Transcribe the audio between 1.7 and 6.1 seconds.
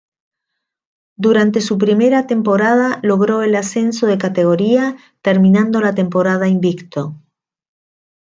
primera temporada, logró el ascenso de categoría, terminando la